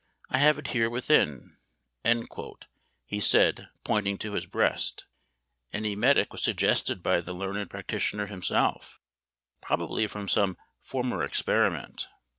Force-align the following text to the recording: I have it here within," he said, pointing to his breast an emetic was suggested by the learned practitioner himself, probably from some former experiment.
I 0.31 0.39
have 0.39 0.57
it 0.57 0.69
here 0.69 0.89
within," 0.89 1.57
he 3.05 3.19
said, 3.19 3.69
pointing 3.83 4.17
to 4.17 4.31
his 4.31 4.47
breast 4.47 5.05
an 5.71 5.85
emetic 5.85 6.31
was 6.33 6.41
suggested 6.41 7.03
by 7.03 7.21
the 7.21 7.33
learned 7.35 7.69
practitioner 7.69 8.25
himself, 8.25 8.97
probably 9.61 10.07
from 10.07 10.27
some 10.27 10.57
former 10.81 11.23
experiment. 11.23 12.07